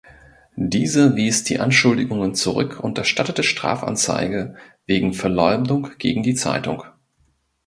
[0.55, 4.55] Dieser wies die Anschuldigungen zurück und erstattete Strafanzeige
[4.87, 6.81] wegen Verleumdung gegen die Zeitung.